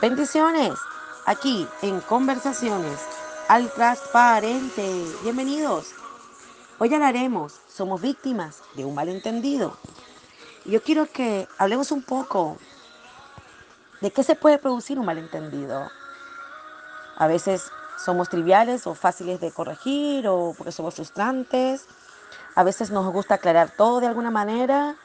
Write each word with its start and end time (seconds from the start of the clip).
Bendiciones 0.00 0.74
aquí 1.24 1.68
en 1.80 2.00
Conversaciones 2.00 2.98
al 3.48 3.70
Transparente. 3.70 5.04
Bienvenidos. 5.22 5.92
Hoy 6.78 6.92
hablaremos, 6.92 7.60
somos 7.68 8.00
víctimas 8.00 8.62
de 8.74 8.84
un 8.84 8.94
malentendido. 8.94 9.76
Yo 10.64 10.82
quiero 10.82 11.06
que 11.06 11.48
hablemos 11.58 11.92
un 11.92 12.02
poco 12.02 12.58
de 14.00 14.10
qué 14.10 14.22
se 14.24 14.34
puede 14.34 14.58
producir 14.58 14.98
un 14.98 15.06
malentendido. 15.06 15.88
A 17.16 17.26
veces 17.26 17.70
somos 18.04 18.28
triviales 18.28 18.86
o 18.86 18.94
fáciles 18.94 19.40
de 19.40 19.52
corregir 19.52 20.26
o 20.28 20.54
porque 20.58 20.72
somos 20.72 20.94
frustrantes. 20.94 21.86
A 22.56 22.64
veces 22.64 22.90
nos 22.90 23.10
gusta 23.12 23.36
aclarar 23.36 23.70
todo 23.70 24.00
de 24.00 24.08
alguna 24.08 24.30
manera 24.30 24.96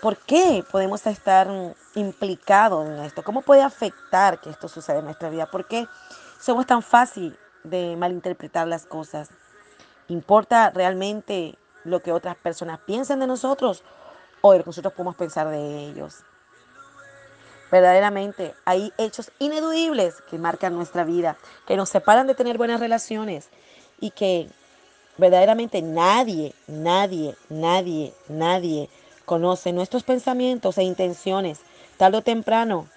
¿Por 0.00 0.18
qué 0.18 0.62
podemos 0.70 1.06
estar 1.06 1.48
implicados 1.96 2.86
en 2.86 3.00
esto? 3.00 3.24
¿Cómo 3.24 3.42
puede 3.42 3.62
afectar 3.62 4.40
que 4.40 4.50
esto 4.50 4.68
suceda 4.68 5.00
en 5.00 5.06
nuestra 5.06 5.28
vida? 5.28 5.46
¿Por 5.46 5.66
qué 5.66 5.88
somos 6.40 6.66
tan 6.66 6.82
fácil 6.82 7.36
de 7.64 7.96
malinterpretar 7.96 8.68
las 8.68 8.86
cosas? 8.86 9.30
¿Importa 10.06 10.70
realmente 10.70 11.58
lo 11.82 12.00
que 12.00 12.12
otras 12.12 12.36
personas 12.36 12.78
piensan 12.86 13.18
de 13.18 13.26
nosotros 13.26 13.82
o 14.42 14.52
lo 14.52 14.60
que 14.60 14.66
nosotros 14.66 14.94
podemos 14.94 15.16
pensar 15.16 15.48
de 15.48 15.86
ellos? 15.86 16.22
Verdaderamente 17.70 18.54
hay 18.64 18.92
hechos 18.96 19.32
ineludibles 19.40 20.20
que 20.30 20.38
marcan 20.38 20.76
nuestra 20.76 21.02
vida, 21.02 21.36
que 21.66 21.76
nos 21.76 21.88
separan 21.88 22.28
de 22.28 22.36
tener 22.36 22.58
buenas 22.58 22.78
relaciones 22.78 23.48
y 23.98 24.10
que 24.10 24.48
verdaderamente 25.18 25.82
nadie, 25.82 26.54
nadie, 26.68 27.34
nadie, 27.48 28.14
nadie 28.28 28.88
conoce 29.24 29.72
nuestros 29.72 30.04
pensamientos 30.04 30.78
e 30.78 30.84
intenciones, 30.84 31.60
tarde 31.96 32.18
o 32.18 32.22
temprano, 32.22 32.88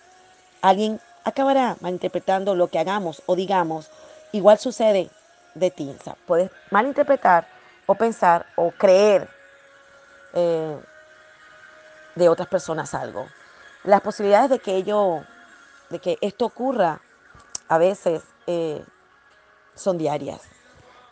alguien 0.61 0.99
acabará 1.23 1.77
malinterpretando 1.81 2.55
lo 2.55 2.67
que 2.67 2.79
hagamos 2.79 3.21
o 3.25 3.35
digamos. 3.35 3.89
Igual 4.31 4.59
sucede 4.59 5.09
de 5.55 5.71
ti. 5.71 5.95
O 6.05 6.15
puedes 6.27 6.51
malinterpretar 6.69 7.47
o 7.85 7.95
pensar 7.95 8.45
o 8.55 8.71
creer 8.71 9.29
eh, 10.33 10.79
de 12.15 12.29
otras 12.29 12.47
personas 12.47 12.93
algo. 12.93 13.27
Las 13.83 14.01
posibilidades 14.01 14.49
de 14.49 14.59
que 14.59 14.75
ello, 14.75 15.23
de 15.89 15.99
que 15.99 16.17
esto 16.21 16.45
ocurra, 16.45 17.01
a 17.67 17.77
veces 17.77 18.23
eh, 18.45 18.83
son 19.75 19.97
diarias. 19.97 20.41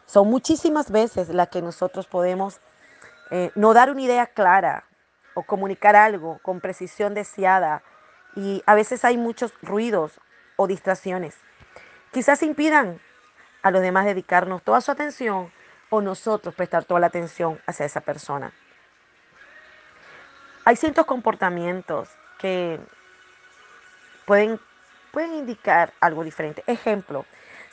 Son 0.06 0.28
muchísimas 0.28 0.92
veces 0.92 1.30
las 1.30 1.50
que 1.50 1.62
nosotros 1.62 2.08
podemos 2.08 2.60
eh, 3.32 3.52
no 3.56 3.74
dar 3.74 3.90
una 3.90 4.02
idea 4.02 4.28
clara 4.28 4.86
o 5.38 5.44
comunicar 5.44 5.96
algo 5.96 6.40
con 6.40 6.62
precisión 6.62 7.14
deseada 7.14 7.84
y 8.36 8.64
a 8.66 8.74
veces 8.74 9.06
hay 9.06 9.18
muchos 9.18 9.54
ruidos 9.62 10.20
o 10.56 10.66
distracciones. 10.66 11.38
Quizás 12.12 12.42
impidan 12.42 13.00
a 13.62 13.70
los 13.70 13.84
demás 13.84 14.06
dedicarnos 14.06 14.64
toda 14.64 14.82
su 14.82 14.90
atención 14.90 15.52
o 15.92 16.02
nosotros 16.02 16.56
prestar 16.56 16.86
toda 16.86 17.00
la 17.00 17.08
atención 17.08 17.62
hacia 17.68 17.86
esa 17.86 18.02
persona. 18.02 18.52
Hay 20.66 20.76
ciertos 20.76 21.06
comportamientos 21.06 22.10
que 22.40 22.80
pueden, 24.26 24.60
pueden 25.12 25.36
indicar 25.36 25.94
algo 26.00 26.24
diferente. 26.24 26.64
Ejemplo, 26.66 27.28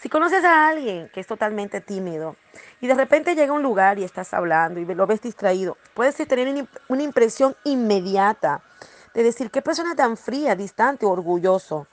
si 0.05 0.11
conoces 0.11 0.45
a 0.45 0.69
alguien 0.69 1.09
que 1.15 1.21
es 1.21 1.27
totalmente 1.27 1.81
tímido 1.81 2.37
y 2.83 2.89
de 2.89 2.93
repente 2.93 3.35
llega 3.35 3.55
a 3.55 3.57
un 3.57 3.63
lugar 3.63 3.99
y 3.99 4.05
estás 4.05 4.35
hablando 4.35 4.79
y 4.79 4.85
lo 4.85 5.07
ves 5.07 5.23
distraído, 5.23 5.79
puedes 5.95 6.15
tener 6.17 6.69
una 6.89 7.03
impresión 7.03 7.57
inmediata 7.65 8.63
de 9.15 9.23
decir 9.23 9.51
qué 9.51 9.63
persona 9.63 9.97
tan 9.97 10.19
fría, 10.19 10.57
distante, 10.57 11.07
orgulloso. 11.07 11.87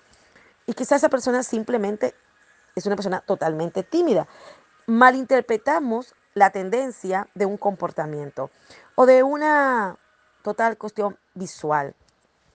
Y 0.66 0.74
quizás 0.74 0.98
esa 0.98 1.08
persona 1.08 1.42
simplemente 1.42 2.14
es 2.76 2.86
una 2.86 2.98
persona 2.98 3.22
totalmente 3.22 3.82
tímida. 3.82 4.28
Malinterpretamos 4.88 6.14
la 6.34 6.50
tendencia 6.50 7.30
de 7.34 7.46
un 7.46 7.56
comportamiento 7.56 8.52
o 8.96 9.06
de 9.06 9.24
una 9.24 9.96
total 10.44 10.78
cuestión 10.78 11.18
visual. 11.34 11.96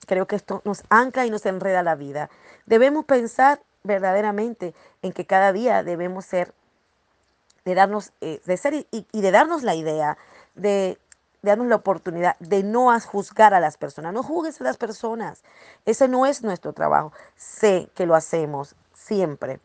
Creo 0.05 0.27
que 0.27 0.35
esto 0.35 0.61
nos 0.65 0.83
ancla 0.89 1.25
y 1.25 1.31
nos 1.31 1.47
enreda 1.47 1.81
la 1.81 1.95
vida. 1.95 2.29
Debemos 2.67 3.05
pensar 3.05 3.59
verdaderamente 3.87 4.75
en 5.01 5.13
que 5.13 5.25
cada 5.25 5.51
día 5.53 5.83
debemos 5.83 6.25
ser, 6.25 6.53
de 7.65 7.73
darnos, 7.73 8.11
eh, 8.21 8.41
de 8.45 8.57
ser 8.57 8.85
y, 8.91 9.05
de 9.11 9.31
darnos 9.31 9.63
la 9.63 9.73
idea, 9.73 10.17
de, 10.55 10.99
darnos 11.41 11.67
la 11.67 11.77
oportunidad 11.77 12.37
de 12.39 12.61
no 12.63 12.97
juzgar 12.99 13.53
a 13.53 13.59
las 13.59 13.77
personas. 13.77 14.13
No 14.13 14.21
juzgues 14.21 14.61
a 14.61 14.65
las 14.65 14.77
personas. 14.77 15.43
Ese 15.85 16.07
no 16.07 16.25
es 16.25 16.43
nuestro 16.43 16.73
trabajo. 16.73 17.13
Sé 17.35 17.89
que 17.95 18.05
lo 18.05 18.15
hacemos 18.15 18.75
siempre, 18.93 19.59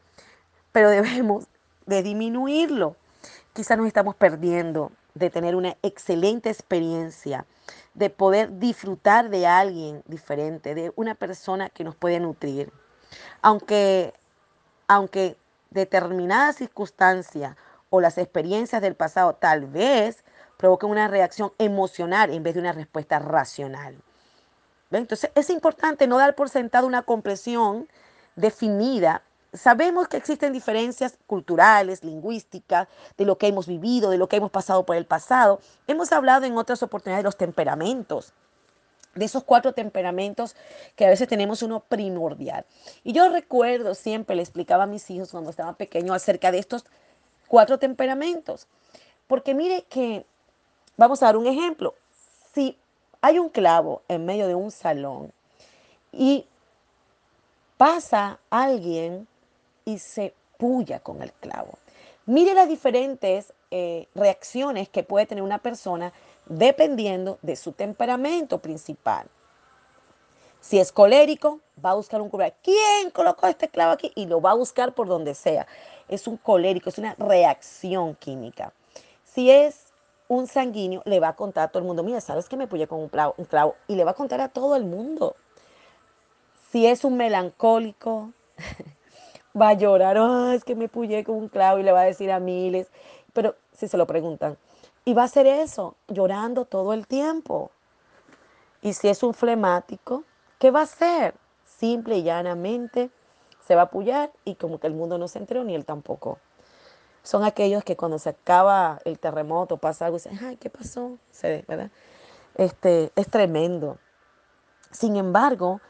pero 0.70 0.88
debemos 0.98 1.46
de 1.86 2.02
disminuirlo. 2.02 2.96
Quizás 3.52 3.76
nos 3.76 3.86
estamos 3.86 4.14
perdiendo 4.14 4.92
de 5.14 5.28
tener 5.28 5.54
una 5.56 5.76
excelente 5.82 6.48
experiencia, 6.48 7.44
de 7.92 8.08
poder 8.08 8.58
disfrutar 8.58 9.28
de 9.28 9.46
alguien 9.46 10.02
diferente, 10.06 10.74
de 10.74 10.92
una 10.96 11.14
persona 11.14 11.68
que 11.68 11.84
nos 11.84 11.94
puede 11.94 12.18
nutrir 12.18 12.72
aunque, 13.40 14.14
aunque 14.88 15.36
determinadas 15.70 16.56
circunstancias 16.56 17.56
o 17.90 18.00
las 18.00 18.18
experiencias 18.18 18.82
del 18.82 18.94
pasado 18.94 19.34
tal 19.34 19.66
vez 19.66 20.24
provoquen 20.56 20.90
una 20.90 21.08
reacción 21.08 21.52
emocional 21.58 22.30
en 22.30 22.42
vez 22.42 22.54
de 22.54 22.60
una 22.60 22.72
respuesta 22.72 23.18
racional. 23.18 23.96
Entonces 24.90 25.30
es 25.34 25.50
importante 25.50 26.06
no 26.06 26.18
dar 26.18 26.34
por 26.34 26.48
sentado 26.48 26.86
una 26.86 27.02
comprensión 27.02 27.88
definida. 28.36 29.22
Sabemos 29.52 30.08
que 30.08 30.16
existen 30.16 30.52
diferencias 30.52 31.18
culturales, 31.26 32.04
lingüísticas, 32.04 32.88
de 33.16 33.24
lo 33.24 33.38
que 33.38 33.48
hemos 33.48 33.66
vivido, 33.66 34.10
de 34.10 34.18
lo 34.18 34.28
que 34.28 34.36
hemos 34.36 34.50
pasado 34.50 34.84
por 34.86 34.96
el 34.96 35.06
pasado. 35.06 35.60
Hemos 35.86 36.12
hablado 36.12 36.46
en 36.46 36.56
otras 36.56 36.82
oportunidades 36.82 37.22
de 37.22 37.28
los 37.28 37.36
temperamentos 37.36 38.32
de 39.14 39.24
esos 39.24 39.44
cuatro 39.44 39.72
temperamentos 39.72 40.56
que 40.96 41.06
a 41.06 41.10
veces 41.10 41.28
tenemos 41.28 41.62
uno 41.62 41.80
primordial. 41.80 42.64
Y 43.04 43.12
yo 43.12 43.28
recuerdo, 43.28 43.94
siempre 43.94 44.36
le 44.36 44.42
explicaba 44.42 44.84
a 44.84 44.86
mis 44.86 45.10
hijos 45.10 45.30
cuando 45.30 45.50
estaban 45.50 45.74
pequeños 45.74 46.16
acerca 46.16 46.50
de 46.50 46.58
estos 46.58 46.84
cuatro 47.48 47.78
temperamentos. 47.78 48.66
Porque 49.26 49.54
mire 49.54 49.84
que, 49.88 50.24
vamos 50.96 51.22
a 51.22 51.26
dar 51.26 51.36
un 51.36 51.46
ejemplo, 51.46 51.94
si 52.54 52.78
hay 53.20 53.38
un 53.38 53.48
clavo 53.48 54.02
en 54.08 54.24
medio 54.24 54.46
de 54.46 54.54
un 54.54 54.70
salón 54.70 55.32
y 56.12 56.46
pasa 57.76 58.38
alguien 58.50 59.26
y 59.84 59.98
se 59.98 60.34
puya 60.56 61.00
con 61.00 61.22
el 61.22 61.32
clavo, 61.32 61.78
mire 62.26 62.54
las 62.54 62.68
diferentes 62.68 63.52
eh, 63.70 64.06
reacciones 64.14 64.88
que 64.88 65.02
puede 65.02 65.26
tener 65.26 65.42
una 65.42 65.58
persona 65.58 66.12
dependiendo 66.46 67.38
de 67.42 67.56
su 67.56 67.72
temperamento 67.72 68.58
principal. 68.58 69.28
Si 70.60 70.78
es 70.78 70.92
colérico, 70.92 71.60
va 71.84 71.90
a 71.90 71.94
buscar 71.94 72.20
un 72.20 72.28
culpable. 72.28 72.54
¿Quién 72.62 73.10
colocó 73.10 73.48
este 73.48 73.68
clavo 73.68 73.92
aquí? 73.92 74.12
Y 74.14 74.26
lo 74.26 74.40
va 74.40 74.52
a 74.52 74.54
buscar 74.54 74.94
por 74.94 75.08
donde 75.08 75.34
sea. 75.34 75.66
Es 76.08 76.28
un 76.28 76.36
colérico, 76.36 76.88
es 76.88 76.98
una 76.98 77.16
reacción 77.18 78.14
química. 78.14 78.72
Si 79.24 79.50
es 79.50 79.92
un 80.28 80.46
sanguíneo, 80.46 81.02
le 81.04 81.18
va 81.18 81.28
a 81.28 81.36
contar 81.36 81.64
a 81.64 81.68
todo 81.68 81.80
el 81.80 81.86
mundo, 81.86 82.02
mira, 82.02 82.20
¿sabes 82.20 82.48
que 82.48 82.56
me 82.56 82.68
puse 82.68 82.86
con 82.86 83.00
un 83.00 83.08
clavo, 83.08 83.34
un 83.36 83.44
clavo? 83.44 83.74
Y 83.88 83.96
le 83.96 84.04
va 84.04 84.12
a 84.12 84.14
contar 84.14 84.40
a 84.40 84.48
todo 84.48 84.76
el 84.76 84.84
mundo. 84.84 85.34
Si 86.70 86.86
es 86.86 87.04
un 87.04 87.16
melancólico, 87.16 88.30
va 89.60 89.70
a 89.70 89.74
llorar, 89.74 90.16
oh, 90.18 90.52
es 90.52 90.64
que 90.64 90.74
me 90.74 90.88
puyé 90.88 91.24
con 91.24 91.34
un 91.34 91.48
clavo 91.48 91.80
y 91.80 91.82
le 91.82 91.92
va 91.92 92.02
a 92.02 92.04
decir 92.04 92.30
a 92.30 92.38
miles. 92.38 92.86
Pero 93.32 93.56
si 93.72 93.88
se 93.88 93.96
lo 93.96 94.06
preguntan, 94.06 94.56
y 95.04 95.14
va 95.14 95.22
a 95.22 95.24
hacer 95.26 95.46
eso, 95.46 95.96
llorando 96.08 96.64
todo 96.64 96.92
el 96.92 97.06
tiempo. 97.06 97.70
Y 98.82 98.94
si 98.94 99.08
es 99.08 99.22
un 99.22 99.34
flemático, 99.34 100.24
¿qué 100.58 100.70
va 100.70 100.80
a 100.80 100.84
hacer? 100.84 101.34
Simple 101.64 102.18
y 102.18 102.22
llanamente 102.22 103.10
se 103.66 103.74
va 103.74 103.82
a 103.82 103.84
apoyar 103.84 104.32
y 104.44 104.56
como 104.56 104.78
que 104.78 104.86
el 104.86 104.94
mundo 104.94 105.18
no 105.18 105.28
se 105.28 105.38
enteró 105.38 105.64
ni 105.64 105.74
él 105.74 105.84
tampoco. 105.84 106.38
Son 107.22 107.44
aquellos 107.44 107.84
que 107.84 107.96
cuando 107.96 108.18
se 108.18 108.30
acaba 108.30 108.98
el 109.04 109.18
terremoto, 109.18 109.76
pasa 109.76 110.06
algo 110.06 110.16
y 110.16 110.20
dicen, 110.20 110.38
ay, 110.44 110.56
¿qué 110.56 110.70
pasó? 110.70 111.18
Se, 111.30 111.64
¿verdad? 111.68 111.90
Este, 112.56 113.12
es 113.14 113.28
tremendo. 113.28 113.98
Sin 114.90 115.16
embargo, 115.16 115.80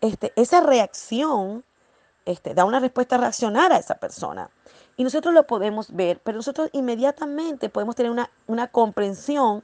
este, 0.00 0.32
esa 0.36 0.60
reacción 0.60 1.64
este, 2.26 2.54
da 2.54 2.64
una 2.64 2.80
respuesta 2.80 3.16
reaccionar 3.16 3.72
a 3.72 3.78
esa 3.78 3.94
persona. 3.94 4.50
Y 4.96 5.04
nosotros 5.04 5.32
lo 5.32 5.46
podemos 5.46 5.94
ver, 5.94 6.20
pero 6.22 6.36
nosotros 6.36 6.68
inmediatamente 6.72 7.68
podemos 7.68 7.94
tener 7.94 8.12
una, 8.46 8.66
comprensión 8.68 9.62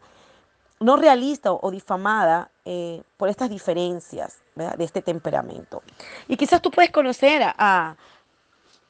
no 0.80 0.96
realista 0.96 1.52
o, 1.52 1.70
difamada 1.70 2.50
eh, 2.64 3.02
por 3.16 3.28
estas 3.28 3.50
diferencias 3.50 4.38
de 4.54 4.84
este 4.84 5.02
temperamento. 5.02 5.82
Y 6.28 6.36
quizás 6.36 6.60
tú 6.60 6.70
puedes 6.70 6.90
conocer 6.90 7.42
a, 7.42 7.96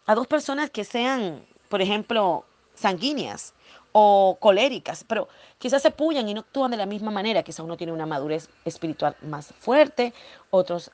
a 0.06 0.14
dos 0.14 0.26
personas 0.26 0.70
que 0.70 0.84
sean, 0.84 1.44
por 1.68 1.80
ejemplo, 1.80 2.44
sanguíneas 2.74 3.54
o 3.92 4.38
coléricas, 4.40 5.04
pero 5.04 5.28
quizás 5.58 5.82
se 5.82 5.90
puyan 5.90 6.28
y 6.28 6.34
no 6.34 6.40
actúan 6.40 6.70
de 6.70 6.76
la 6.76 6.86
misma 6.86 7.10
manera. 7.10 7.42
Quizás 7.42 7.60
uno 7.60 7.76
tiene 7.76 7.92
una 7.92 8.06
madurez 8.06 8.48
espiritual 8.64 9.16
más 9.22 9.52
fuerte, 9.60 10.12
otros 10.50 10.90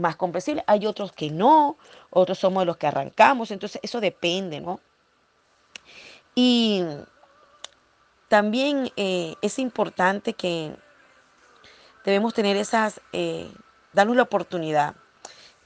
más 0.00 0.16
comprensibles, 0.16 0.64
hay 0.66 0.86
otros 0.86 1.12
que 1.12 1.30
no, 1.30 1.76
otros 2.10 2.38
somos 2.38 2.64
los 2.66 2.76
que 2.76 2.86
arrancamos, 2.86 3.50
entonces 3.50 3.80
eso 3.82 4.00
depende, 4.00 4.60
¿no? 4.60 4.80
Y 6.34 6.82
también 8.28 8.90
eh, 8.96 9.34
es 9.42 9.58
importante 9.58 10.32
que 10.32 10.74
debemos 12.04 12.32
tener 12.32 12.56
esas, 12.56 13.00
eh, 13.12 13.52
darnos 13.92 14.16
la 14.16 14.22
oportunidad 14.22 14.94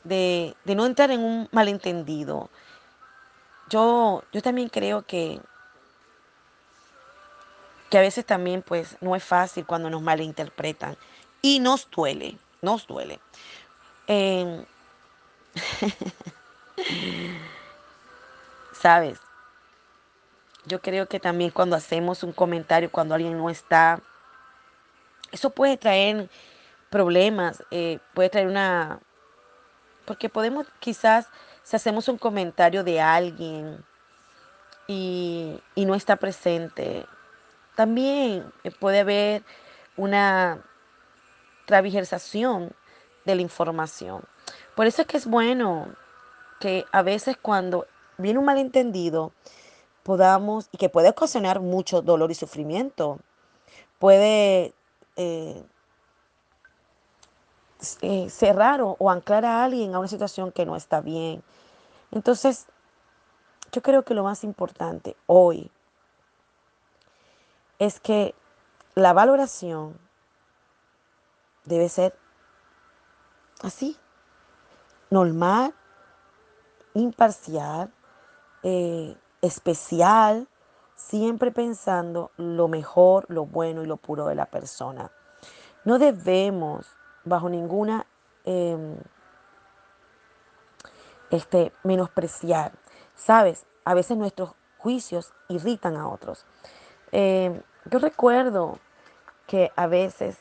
de, 0.02 0.56
de, 0.64 0.74
no 0.74 0.86
entrar 0.86 1.10
en 1.10 1.20
un 1.20 1.48
malentendido. 1.52 2.50
Yo, 3.68 4.24
yo 4.32 4.42
también 4.42 4.68
creo 4.68 5.02
que, 5.02 5.40
que 7.90 7.98
a 7.98 8.00
veces 8.00 8.26
también 8.26 8.62
pues 8.62 8.96
no 9.00 9.14
es 9.14 9.22
fácil 9.22 9.64
cuando 9.64 9.88
nos 9.90 10.02
malinterpretan 10.02 10.96
y 11.42 11.60
nos 11.60 11.88
duele, 11.90 12.38
nos 12.62 12.86
duele. 12.86 13.20
Eh, 14.08 14.64
Sabes, 18.72 19.18
yo 20.66 20.80
creo 20.80 21.08
que 21.08 21.20
también 21.20 21.50
cuando 21.50 21.76
hacemos 21.76 22.22
un 22.22 22.32
comentario, 22.32 22.90
cuando 22.90 23.14
alguien 23.14 23.38
no 23.38 23.50
está, 23.50 24.00
eso 25.32 25.50
puede 25.50 25.76
traer 25.76 26.28
problemas, 26.90 27.62
eh, 27.70 27.98
puede 28.14 28.30
traer 28.30 28.48
una... 28.48 29.00
Porque 30.04 30.28
podemos 30.28 30.66
quizás, 30.78 31.28
si 31.62 31.74
hacemos 31.76 32.08
un 32.08 32.18
comentario 32.18 32.84
de 32.84 33.00
alguien 33.00 33.84
y, 34.86 35.60
y 35.74 35.84
no 35.84 35.94
está 35.94 36.16
presente, 36.16 37.06
también 37.74 38.52
puede 38.78 39.00
haber 39.00 39.42
una 39.96 40.62
travigersación 41.66 42.72
de 43.26 43.34
la 43.34 43.42
información. 43.42 44.22
Por 44.74 44.86
eso 44.86 45.02
es 45.02 45.08
que 45.08 45.18
es 45.18 45.26
bueno 45.26 45.88
que 46.60 46.86
a 46.92 47.02
veces 47.02 47.36
cuando 47.36 47.86
viene 48.16 48.38
un 48.38 48.46
malentendido, 48.46 49.32
podamos, 50.02 50.68
y 50.72 50.78
que 50.78 50.88
puede 50.88 51.10
ocasionar 51.10 51.60
mucho 51.60 52.00
dolor 52.00 52.30
y 52.30 52.34
sufrimiento, 52.34 53.18
puede 53.98 54.72
eh, 55.16 55.62
eh, 58.00 58.30
cerrar 58.30 58.80
o, 58.80 58.96
o 58.98 59.10
anclar 59.10 59.44
a 59.44 59.64
alguien 59.64 59.94
a 59.94 59.98
una 59.98 60.08
situación 60.08 60.52
que 60.52 60.64
no 60.64 60.76
está 60.76 61.00
bien. 61.00 61.42
Entonces, 62.12 62.66
yo 63.72 63.82
creo 63.82 64.04
que 64.04 64.14
lo 64.14 64.22
más 64.22 64.44
importante 64.44 65.16
hoy 65.26 65.70
es 67.78 68.00
que 68.00 68.34
la 68.94 69.12
valoración 69.12 69.98
debe 71.64 71.88
ser 71.88 72.16
así, 73.62 73.96
normal, 75.10 75.74
imparcial, 76.94 77.92
eh, 78.62 79.16
especial, 79.42 80.48
siempre 80.94 81.50
pensando 81.52 82.30
lo 82.36 82.68
mejor, 82.68 83.26
lo 83.28 83.46
bueno 83.46 83.82
y 83.82 83.86
lo 83.86 83.96
puro 83.96 84.26
de 84.26 84.34
la 84.34 84.46
persona. 84.46 85.10
No 85.84 85.98
debemos, 85.98 86.86
bajo 87.24 87.48
ninguna, 87.48 88.06
eh, 88.44 88.96
este, 91.30 91.72
menospreciar. 91.84 92.72
Sabes, 93.14 93.66
a 93.84 93.94
veces 93.94 94.16
nuestros 94.16 94.54
juicios 94.78 95.32
irritan 95.48 95.96
a 95.96 96.08
otros. 96.08 96.46
Eh, 97.12 97.62
yo 97.86 97.98
recuerdo 97.98 98.78
que 99.46 99.72
a 99.76 99.86
veces 99.86 100.38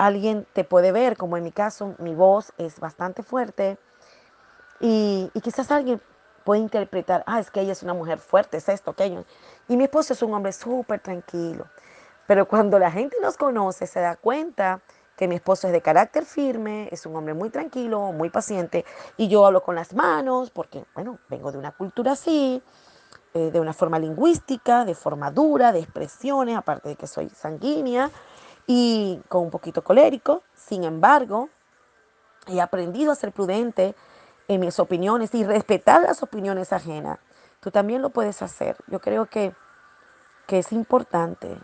alguien 0.00 0.46
te 0.54 0.64
puede 0.64 0.92
ver, 0.92 1.18
como 1.18 1.36
en 1.36 1.44
mi 1.44 1.52
caso, 1.52 1.94
mi 1.98 2.14
voz 2.14 2.52
es 2.56 2.80
bastante 2.80 3.22
fuerte 3.22 3.76
y, 4.80 5.30
quizás 5.42 5.70
alguien 5.70 6.00
puede 6.42 6.62
interpretar, 6.62 7.22
ah, 7.26 7.38
es 7.38 7.50
que 7.50 7.60
ella 7.60 7.72
es 7.72 7.82
una 7.82 7.92
mujer 7.92 8.18
fuerte, 8.18 8.56
es 8.56 8.68
esto, 8.70 8.92
aquello. 8.92 9.24
Y 9.68 9.76
mi 9.76 9.84
esposo 9.84 10.14
es 10.14 10.22
un 10.22 10.32
hombre 10.32 10.52
súper 10.54 11.00
tranquilo. 11.00 11.66
Pero 12.26 12.48
cuando 12.48 12.78
la 12.78 12.90
gente 12.90 13.18
nos 13.20 13.36
conoce, 13.36 13.86
se 13.86 14.00
da 14.00 14.16
cuenta 14.16 14.80
que 15.16 15.28
mi 15.28 15.34
esposo 15.34 15.66
es 15.66 15.74
de 15.74 15.82
carácter 15.82 16.24
firme, 16.24 16.88
es 16.90 17.04
un 17.04 17.14
hombre 17.14 17.34
muy 17.34 17.50
tranquilo, 17.50 18.10
muy 18.12 18.30
paciente, 18.30 18.86
y 19.18 19.28
yo 19.28 19.44
hablo 19.44 19.62
con 19.62 19.74
las 19.74 19.92
manos, 19.92 20.50
porque, 20.50 20.82
bueno, 20.94 21.18
vengo 21.28 21.52
de 21.52 21.58
una 21.58 21.72
cultura 21.72 22.12
así, 22.12 22.62
eh, 23.34 23.50
de 23.50 23.60
una 23.60 23.74
forma 23.74 23.98
lingüística, 23.98 24.86
de 24.86 24.94
forma 24.94 25.30
dura, 25.30 25.72
de 25.72 25.80
expresiones, 25.80 26.56
aparte 26.56 26.88
de 26.88 26.96
que 26.96 27.06
soy 27.06 27.28
sanguínea 27.28 28.10
y 28.66 29.20
con 29.28 29.44
un 29.44 29.50
poquito 29.50 29.82
colérico. 29.82 30.42
Sin 30.54 30.84
embargo, 30.84 31.48
he 32.46 32.60
aprendido 32.60 33.12
a 33.12 33.14
ser 33.14 33.32
prudente 33.32 33.94
en 34.48 34.60
mis 34.60 34.78
opiniones 34.78 35.34
y 35.34 35.44
respetar 35.44 36.02
las 36.02 36.22
opiniones 36.22 36.72
ajenas. 36.72 37.18
Tú 37.60 37.70
también 37.70 38.02
lo 38.02 38.10
puedes 38.10 38.42
hacer. 38.42 38.76
Yo 38.86 39.00
creo 39.00 39.26
que, 39.26 39.54
que 40.46 40.58
es 40.58 40.72
importante, 40.72 41.58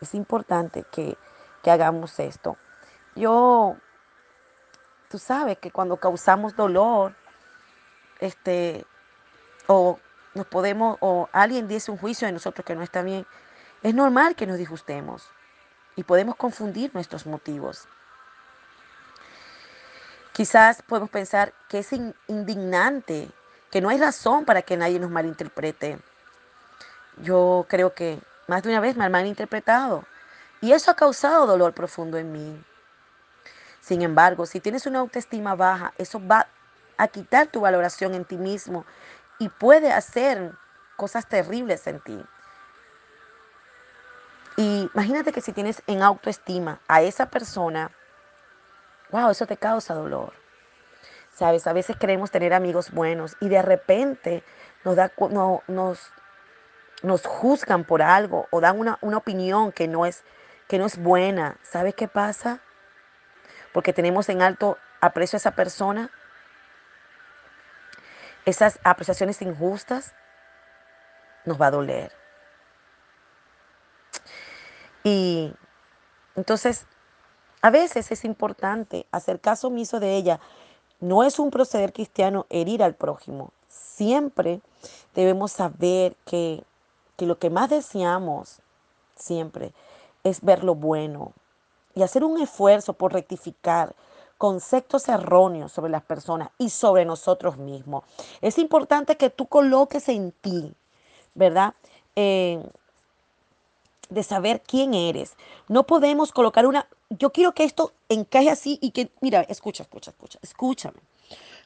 es 0.00 0.14
importante 0.14 0.84
que, 0.90 1.18
que 1.62 1.70
hagamos 1.70 2.18
esto. 2.18 2.56
Yo, 3.16 3.76
tú 5.08 5.18
sabes 5.18 5.58
que 5.58 5.70
cuando 5.70 5.96
causamos 5.96 6.56
dolor, 6.56 7.14
este, 8.20 8.86
o 9.66 9.98
nos 10.34 10.46
podemos, 10.46 10.96
o 11.00 11.28
alguien 11.32 11.66
dice 11.66 11.90
un 11.90 11.98
juicio 11.98 12.26
de 12.26 12.32
nosotros 12.32 12.64
que 12.64 12.74
no 12.74 12.82
está 12.82 13.02
bien, 13.02 13.26
es 13.82 13.94
normal 13.94 14.36
que 14.36 14.46
nos 14.46 14.58
disgustemos 14.58 15.30
y 16.00 16.02
podemos 16.02 16.34
confundir 16.34 16.90
nuestros 16.94 17.26
motivos. 17.26 17.86
Quizás 20.32 20.80
podemos 20.80 21.10
pensar 21.10 21.52
que 21.68 21.80
es 21.80 21.90
indignante, 22.26 23.30
que 23.70 23.82
no 23.82 23.90
hay 23.90 23.98
razón 23.98 24.46
para 24.46 24.62
que 24.62 24.78
nadie 24.78 24.98
nos 24.98 25.10
malinterprete. 25.10 25.98
Yo 27.18 27.66
creo 27.68 27.92
que 27.92 28.18
más 28.48 28.62
de 28.62 28.70
una 28.70 28.80
vez 28.80 28.96
me 28.96 29.04
han 29.04 29.12
malinterpretado 29.12 30.06
y 30.62 30.72
eso 30.72 30.90
ha 30.90 30.96
causado 30.96 31.46
dolor 31.46 31.74
profundo 31.74 32.16
en 32.16 32.32
mí. 32.32 32.64
Sin 33.82 34.00
embargo, 34.00 34.46
si 34.46 34.58
tienes 34.58 34.86
una 34.86 35.00
autoestima 35.00 35.54
baja, 35.54 35.92
eso 35.98 36.18
va 36.26 36.46
a 36.96 37.08
quitar 37.08 37.48
tu 37.48 37.60
valoración 37.60 38.14
en 38.14 38.24
ti 38.24 38.38
mismo 38.38 38.86
y 39.38 39.50
puede 39.50 39.92
hacer 39.92 40.54
cosas 40.96 41.28
terribles 41.28 41.86
en 41.86 42.00
ti. 42.00 42.24
Y 44.60 44.90
imagínate 44.94 45.32
que 45.32 45.40
si 45.40 45.54
tienes 45.54 45.82
en 45.86 46.02
autoestima 46.02 46.82
a 46.86 47.00
esa 47.00 47.30
persona, 47.30 47.90
wow, 49.10 49.30
eso 49.30 49.46
te 49.46 49.56
causa 49.56 49.94
dolor. 49.94 50.34
Sabes, 51.34 51.66
a 51.66 51.72
veces 51.72 51.96
queremos 51.96 52.30
tener 52.30 52.52
amigos 52.52 52.90
buenos 52.90 53.38
y 53.40 53.48
de 53.48 53.62
repente 53.62 54.44
nos, 54.84 54.96
da, 54.96 55.10
no, 55.30 55.62
nos, 55.66 56.12
nos 57.02 57.24
juzgan 57.24 57.84
por 57.84 58.02
algo 58.02 58.48
o 58.50 58.60
dan 58.60 58.78
una, 58.78 58.98
una 59.00 59.16
opinión 59.16 59.72
que 59.72 59.88
no, 59.88 60.04
es, 60.04 60.24
que 60.68 60.78
no 60.78 60.84
es 60.84 60.98
buena. 60.98 61.56
¿Sabes 61.62 61.94
qué 61.94 62.06
pasa? 62.06 62.60
Porque 63.72 63.94
tenemos 63.94 64.28
en 64.28 64.42
alto 64.42 64.76
aprecio 65.00 65.38
a 65.38 65.38
esa 65.38 65.52
persona. 65.52 66.10
Esas 68.44 68.78
apreciaciones 68.84 69.40
injustas 69.40 70.12
nos 71.46 71.58
va 71.58 71.68
a 71.68 71.70
doler. 71.70 72.19
Y 75.04 75.52
entonces, 76.36 76.86
a 77.62 77.70
veces 77.70 78.10
es 78.10 78.24
importante 78.24 79.06
hacer 79.10 79.40
caso 79.40 79.68
omiso 79.68 80.00
de 80.00 80.16
ella. 80.16 80.40
No 81.00 81.22
es 81.22 81.38
un 81.38 81.50
proceder 81.50 81.92
cristiano 81.92 82.46
herir 82.50 82.82
al 82.82 82.94
prójimo. 82.94 83.52
Siempre 83.68 84.60
debemos 85.14 85.52
saber 85.52 86.16
que, 86.24 86.64
que 87.16 87.26
lo 87.26 87.38
que 87.38 87.50
más 87.50 87.70
deseamos 87.70 88.60
siempre 89.16 89.72
es 90.24 90.40
ver 90.42 90.64
lo 90.64 90.74
bueno 90.74 91.32
y 91.94 92.02
hacer 92.02 92.24
un 92.24 92.40
esfuerzo 92.40 92.94
por 92.94 93.12
rectificar 93.12 93.94
conceptos 94.38 95.08
erróneos 95.08 95.72
sobre 95.72 95.90
las 95.90 96.02
personas 96.02 96.50
y 96.56 96.70
sobre 96.70 97.04
nosotros 97.04 97.58
mismos. 97.58 98.04
Es 98.40 98.58
importante 98.58 99.16
que 99.16 99.28
tú 99.28 99.46
coloques 99.46 100.08
en 100.08 100.32
ti, 100.32 100.72
¿verdad? 101.34 101.74
Eh, 102.16 102.62
de 104.10 104.22
saber 104.22 104.62
quién 104.62 104.94
eres. 104.94 105.36
No 105.68 105.86
podemos 105.86 106.32
colocar 106.32 106.66
una... 106.66 106.86
Yo 107.08 107.30
quiero 107.30 107.52
que 107.52 107.64
esto 107.64 107.92
encaje 108.08 108.50
así 108.50 108.78
y 108.82 108.90
que... 108.90 109.10
Mira, 109.20 109.42
escucha, 109.42 109.84
escucha, 109.84 110.10
escucha, 110.10 110.38
escúchame. 110.42 110.98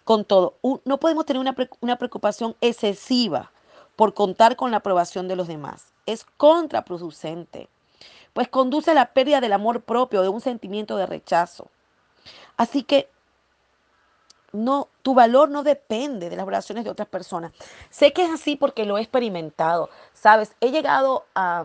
Con 0.05 0.25
todo, 0.25 0.55
no 0.85 1.01
podemos 1.01 1.25
tener 1.25 1.41
una, 1.41 1.57
una 1.81 1.97
preocupación 1.97 2.55
excesiva 2.61 3.51
por 3.97 4.13
contar 4.13 4.57
con 4.57 4.71
la 4.71 4.79
aprobación 4.79 5.29
de 5.29 5.37
los 5.37 5.49
demás. 5.49 5.87
Es 6.05 6.27
contraproducente, 6.37 7.69
pues 8.35 8.49
conduce 8.49 8.91
a 8.91 8.95
la 8.95 9.15
pérdida 9.15 9.41
del 9.41 9.55
amor 9.55 9.81
propio, 9.81 10.21
de 10.21 10.29
un 10.29 10.43
sentimiento 10.43 10.99
de 10.99 11.07
rechazo. 11.07 11.71
Así 12.59 12.83
que 12.83 13.09
no, 14.53 14.89
tu 15.03 15.15
valor 15.15 15.49
no 15.49 15.63
depende 15.63 16.31
de 16.31 16.37
las 16.37 16.47
relaciones 16.47 16.85
de 16.85 16.91
otras 16.91 17.09
personas. 17.09 17.53
Sé 17.91 18.13
que 18.13 18.25
es 18.25 18.31
así 18.31 18.57
porque 18.57 18.85
lo 18.85 18.99
he 18.99 19.01
experimentado. 19.03 19.91
Sabes, 20.13 20.55
he 20.61 20.71
llegado 20.71 21.25
a, 21.35 21.65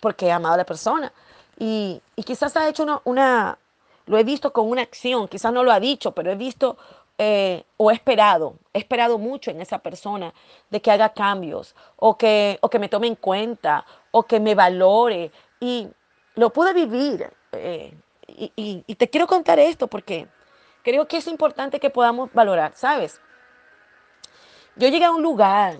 porque 0.00 0.26
he 0.26 0.32
amado 0.32 0.54
a 0.54 0.58
la 0.58 0.64
persona. 0.64 1.12
Y, 1.58 2.00
quizás 2.24 2.56
ha 2.56 2.68
hecho 2.68 3.02
una, 3.04 3.58
lo 4.06 4.18
he 4.18 4.24
visto 4.24 4.52
con 4.52 4.68
una 4.68 4.82
acción, 4.82 5.28
quizás 5.28 5.52
no 5.52 5.62
lo 5.62 5.72
ha 5.72 5.78
dicho, 5.78 6.12
pero 6.12 6.32
he 6.32 6.36
visto 6.36 6.78
eh, 7.18 7.64
o 7.76 7.90
he 7.90 7.94
esperado, 7.94 8.54
he 8.72 8.78
esperado 8.78 9.18
mucho 9.18 9.50
en 9.50 9.60
esa 9.60 9.78
persona 9.78 10.32
de 10.70 10.80
que 10.80 10.90
haga 10.90 11.10
cambios 11.10 11.74
o 11.96 12.16
que, 12.16 12.58
o 12.62 12.70
que 12.70 12.78
me 12.78 12.88
tome 12.88 13.08
en 13.08 13.16
cuenta 13.16 13.84
o 14.10 14.22
que 14.22 14.40
me 14.40 14.54
valore 14.54 15.30
y 15.60 15.86
lo 16.34 16.50
pude 16.50 16.72
vivir. 16.72 17.30
Eh, 17.52 17.94
y, 18.26 18.52
y 18.86 18.94
te 18.94 19.10
quiero 19.10 19.26
contar 19.26 19.58
esto 19.58 19.86
porque 19.86 20.26
creo 20.82 21.06
que 21.06 21.18
es 21.18 21.26
importante 21.26 21.78
que 21.78 21.90
podamos 21.90 22.32
valorar, 22.32 22.72
¿sabes? 22.74 23.20
Yo 24.76 24.88
llegué 24.88 25.04
a 25.04 25.10
un 25.10 25.22
lugar 25.22 25.76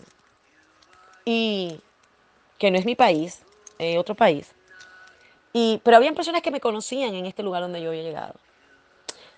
y 1.25 1.81
que 2.59 2.71
no 2.71 2.77
es 2.77 2.85
mi 2.85 2.95
país, 2.95 3.43
eh, 3.81 3.99
otro 3.99 4.15
país, 4.15 4.55
y, 5.53 5.81
pero 5.83 5.97
habían 5.97 6.15
personas 6.15 6.43
que 6.43 6.51
me 6.51 6.61
conocían 6.61 7.15
en 7.15 7.25
este 7.25 7.43
lugar 7.43 7.63
donde 7.63 7.83
yo 7.83 7.89
había 7.89 8.03
llegado. 8.03 8.35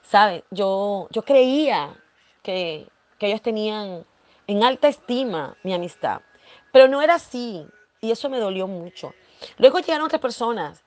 ¿Sabes? 0.03 0.43
Yo, 0.51 1.07
yo 1.11 1.23
creía 1.23 1.95
que, 2.43 2.87
que 3.19 3.29
ellos 3.29 3.41
tenían 3.41 4.05
en 4.47 4.63
alta 4.65 4.89
estima 4.89 5.57
mi 5.63 5.73
amistad, 5.73 6.21
pero 6.73 6.89
no 6.89 7.01
era 7.01 7.15
así 7.15 7.65
y 8.01 8.11
eso 8.11 8.29
me 8.29 8.39
dolió 8.41 8.67
mucho. 8.67 9.15
Luego 9.59 9.79
llegaron 9.79 10.07
otras 10.07 10.21
personas 10.21 10.83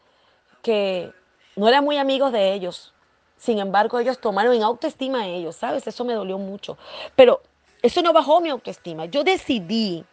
que 0.62 1.12
no 1.56 1.68
eran 1.68 1.84
muy 1.84 1.98
amigos 1.98 2.32
de 2.34 2.54
ellos, 2.54 2.94
sin 3.38 3.60
embargo 3.60 4.00
ellos 4.00 4.20
tomaron 4.20 4.54
en 4.54 4.64
autoestima 4.64 5.22
a 5.22 5.28
ellos, 5.28 5.56
¿sabes? 5.56 5.88
Eso 5.88 6.04
me 6.04 6.14
dolió 6.14 6.38
mucho, 6.38 6.78
pero 7.16 7.42
eso 7.82 8.02
no 8.02 8.14
bajó 8.14 8.42
mi 8.42 8.50
autoestima. 8.50 9.06
Yo 9.06 9.24
decidí 9.24 10.04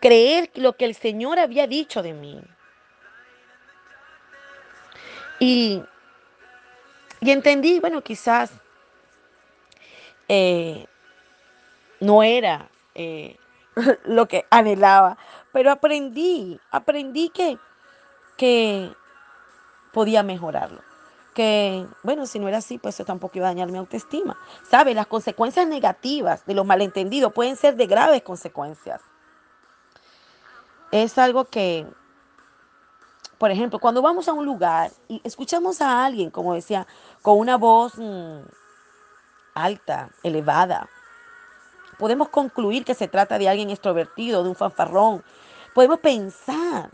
creer 0.00 0.50
lo 0.54 0.76
que 0.76 0.84
el 0.84 0.94
Señor 0.94 1.38
había 1.38 1.66
dicho 1.66 2.02
de 2.02 2.12
mí. 2.12 2.40
Y, 5.38 5.82
y 7.20 7.30
entendí, 7.30 7.80
bueno, 7.80 8.02
quizás 8.02 8.50
eh, 10.28 10.86
no 12.00 12.22
era 12.22 12.68
eh, 12.94 13.36
lo 14.04 14.26
que 14.26 14.46
anhelaba, 14.50 15.16
pero 15.52 15.70
aprendí, 15.70 16.60
aprendí 16.70 17.30
que, 17.30 17.58
que 18.36 18.92
podía 19.92 20.22
mejorarlo. 20.22 20.82
Que, 21.34 21.86
bueno, 22.02 22.26
si 22.26 22.40
no 22.40 22.48
era 22.48 22.58
así, 22.58 22.78
pues 22.78 22.96
eso 22.96 23.04
tampoco 23.04 23.38
iba 23.38 23.46
a 23.46 23.50
dañar 23.50 23.70
mi 23.70 23.78
autoestima. 23.78 24.36
¿Sabes? 24.68 24.96
Las 24.96 25.06
consecuencias 25.06 25.68
negativas 25.68 26.44
de 26.46 26.54
los 26.54 26.66
malentendidos 26.66 27.32
pueden 27.32 27.56
ser 27.56 27.76
de 27.76 27.86
graves 27.86 28.22
consecuencias. 28.22 29.00
Es 30.90 31.16
algo 31.16 31.44
que, 31.44 31.86
por 33.38 33.52
ejemplo, 33.52 33.78
cuando 33.78 34.02
vamos 34.02 34.28
a 34.28 34.32
un 34.32 34.44
lugar 34.44 34.90
y 35.06 35.20
escuchamos 35.22 35.80
a 35.80 36.04
alguien, 36.04 36.30
como 36.30 36.54
decía, 36.54 36.86
con 37.22 37.38
una 37.38 37.56
voz 37.56 37.96
mmm, 37.96 38.40
alta, 39.54 40.10
elevada, 40.24 40.88
podemos 41.98 42.28
concluir 42.30 42.84
que 42.84 42.94
se 42.94 43.06
trata 43.06 43.38
de 43.38 43.48
alguien 43.48 43.70
extrovertido, 43.70 44.42
de 44.42 44.48
un 44.48 44.56
fanfarrón. 44.56 45.22
Podemos 45.72 46.00
pensar, 46.00 46.90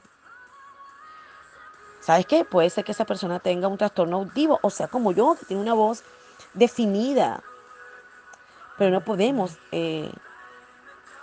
¿sabes 2.00 2.26
qué? 2.26 2.44
Puede 2.44 2.68
ser 2.68 2.84
que 2.84 2.92
esa 2.92 3.06
persona 3.06 3.38
tenga 3.38 3.68
un 3.68 3.78
trastorno 3.78 4.18
auditivo, 4.18 4.58
o 4.62 4.68
sea, 4.68 4.88
como 4.88 5.12
yo, 5.12 5.36
que 5.38 5.46
tiene 5.46 5.62
una 5.62 5.74
voz 5.74 6.04
definida. 6.52 7.42
Pero 8.76 8.90
no 8.90 9.02
podemos 9.02 9.56
eh, 9.72 10.12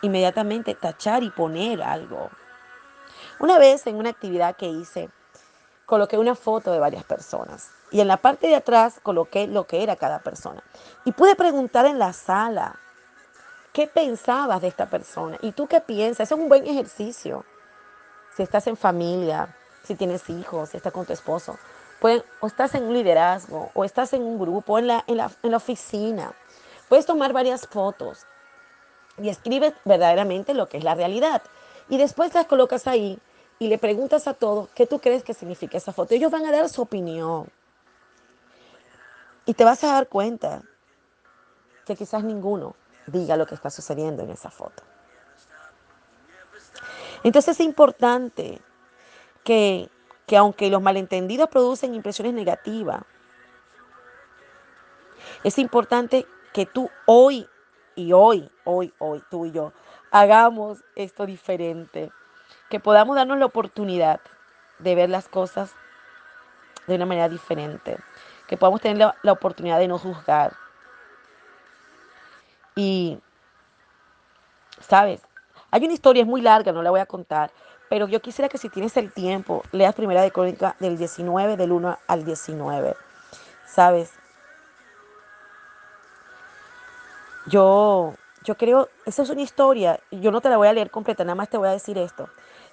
inmediatamente 0.02 0.74
tachar 0.74 1.22
y 1.22 1.30
poner 1.30 1.84
algo. 1.84 2.32
Una 3.42 3.58
vez 3.58 3.88
en 3.88 3.96
una 3.96 4.12
actividad 4.12 4.56
que 4.56 4.68
hice, 4.68 5.10
coloqué 5.88 6.20
una 6.20 6.36
foto 6.36 6.72
de 6.72 6.78
varias 6.78 7.04
personas 7.04 7.72
y 7.90 8.00
en 8.00 8.08
la 8.08 8.18
parte 8.18 8.46
de 8.46 8.56
atrás 8.56 9.00
coloqué 9.02 9.48
lo 9.48 9.66
que 9.66 9.82
era 9.82 9.96
cada 9.96 10.20
persona. 10.20 10.62
Y 11.06 11.12
pude 11.12 11.36
preguntar 11.36 11.88
en 11.88 11.98
la 11.98 12.14
sala, 12.14 12.80
¿qué 13.74 13.88
pensabas 13.88 14.62
de 14.62 14.68
esta 14.68 14.92
persona? 14.92 15.40
¿Y 15.42 15.54
tú 15.54 15.66
qué 15.66 15.82
piensas? 15.82 16.32
Es 16.32 16.38
un 16.38 16.50
buen 16.50 16.68
ejercicio. 16.68 17.44
Si 18.38 18.44
estás 18.44 18.68
en 18.68 18.78
familia, 18.78 19.56
si 19.82 19.96
tienes 19.96 20.30
hijos, 20.30 20.70
si 20.70 20.78
estás 20.78 20.94
con 20.94 21.08
tu 21.08 21.14
esposo, 21.14 21.58
o 22.42 22.46
estás 22.46 22.76
en 22.76 22.84
un 22.84 22.94
liderazgo, 22.94 23.72
o 23.74 23.84
estás 23.84 24.14
en 24.14 24.22
un 24.22 24.38
grupo, 24.40 24.78
en 24.78 24.86
la, 24.86 25.04
en 25.08 25.18
la, 25.18 25.32
en 25.42 25.50
la 25.50 25.58
oficina. 25.58 26.32
Puedes 26.88 27.08
tomar 27.08 27.34
varias 27.34 27.66
fotos 27.68 28.28
y 29.18 29.30
escribes 29.30 29.74
verdaderamente 29.84 30.54
lo 30.54 30.70
que 30.70 30.78
es 30.78 30.84
la 30.84 30.94
realidad. 30.94 31.42
Y 31.90 31.98
después 31.98 32.36
las 32.36 32.46
colocas 32.46 32.86
ahí 32.86 33.20
y 33.62 33.68
le 33.68 33.78
preguntas 33.78 34.28
a 34.28 34.34
todos 34.34 34.70
qué 34.74 34.88
tú 34.88 34.98
crees 34.98 35.24
que 35.24 35.36
significa 35.36 35.78
esa 35.78 35.94
foto. 35.94 36.16
Ellos 36.16 36.32
van 36.32 36.48
a 36.48 36.52
dar 36.52 36.68
su 36.68 36.82
opinión. 36.82 37.48
Y 39.46 39.54
te 39.54 39.64
vas 39.64 39.84
a 39.84 39.94
dar 39.94 40.08
cuenta 40.08 40.64
que 41.86 41.96
quizás 41.96 42.24
ninguno 42.24 42.76
diga 43.06 43.38
lo 43.38 43.46
que 43.46 43.54
está 43.54 43.70
sucediendo 43.70 44.24
en 44.24 44.32
esa 44.32 44.50
foto. 44.50 44.82
Entonces 47.24 47.60
es 47.60 47.64
importante 47.64 48.60
que, 49.44 49.92
que 50.26 50.38
aunque 50.38 50.72
los 50.72 50.82
malentendidos 50.82 51.48
producen 51.48 51.94
impresiones 51.94 52.34
negativas, 52.34 53.04
es 55.44 55.60
importante 55.60 56.26
que 56.52 56.66
tú 56.66 56.90
hoy 57.06 57.48
y 57.96 58.12
hoy, 58.12 58.50
hoy, 58.64 58.92
hoy, 58.98 59.22
tú 59.30 59.46
y 59.46 59.52
yo, 59.52 59.72
hagamos 60.10 60.84
esto 60.96 61.28
diferente 61.28 62.12
que 62.72 62.80
podamos 62.80 63.18
darnos 63.18 63.38
la 63.38 63.46
oportunidad 63.46 64.22
de 64.80 64.96
ver 64.96 65.10
las 65.10 65.28
cosas 65.28 65.76
de 66.88 66.96
una 66.96 67.06
manera 67.06 67.28
diferente, 67.28 67.98
que 68.48 68.58
podamos 68.58 68.82
tener 68.82 68.98
la, 68.98 69.32
oportunidad 69.32 69.78
de 69.78 69.90
no 69.90 70.00
juzgar. 70.00 70.54
Y, 72.76 73.20
¿sabes? 74.80 75.22
Hay 75.70 75.84
una 75.84 75.94
historia, 75.94 76.22
es 76.22 76.28
muy 76.28 76.42
larga, 76.42 76.72
no 76.72 76.82
la 76.82 76.90
voy 76.90 77.02
a 77.02 77.06
contar, 77.06 77.52
pero 77.90 78.08
yo 78.08 78.22
quisiera 78.22 78.48
que 78.48 78.58
si 78.58 78.70
tienes 78.70 78.96
el 78.96 79.12
tiempo, 79.12 79.64
leas 79.74 79.94
primera 79.94 80.22
de 80.22 80.32
Crónica 80.32 80.78
del 80.80 80.98
19, 80.98 81.58
del 81.58 81.74
1 81.74 82.00
al 82.08 82.24
19. 82.24 82.96
¿Sabes? 83.66 84.14
Yo, 87.48 88.14
yo 88.46 88.56
creo, 88.56 88.88
esa 89.06 89.24
es 89.24 89.30
una 89.30 89.42
historia, 89.42 90.00
yo 90.10 90.32
no 90.32 90.40
te 90.40 90.50
la 90.50 90.56
voy 90.56 90.70
a 90.70 90.74
leer 90.74 90.90
completa, 90.90 91.26
nada 91.26 91.36
más 91.36 91.50
te 91.50 91.58
voy 91.58 91.68
a 91.68 91.72
decir 91.72 91.98
esto. 91.98 92.30